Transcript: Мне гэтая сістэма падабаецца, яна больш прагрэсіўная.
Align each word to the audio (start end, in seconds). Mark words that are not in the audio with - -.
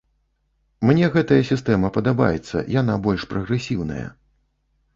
Мне 0.89 1.09
гэтая 1.15 1.37
сістэма 1.51 1.91
падабаецца, 1.99 2.65
яна 2.81 2.97
больш 3.07 3.29
прагрэсіўная. 3.35 4.07